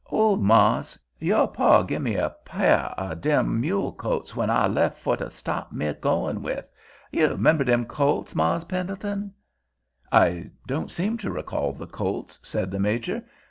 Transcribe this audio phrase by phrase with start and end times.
[0.09, 5.15] Old mars', your pa, gimme a pah of dem mule colts when I lef' fur
[5.17, 6.71] to staht me goin' with.
[7.11, 9.31] You 'member dem colts, Mars' Pendleton?"
[10.11, 13.23] "I don't seem to recall the colts," said the Major.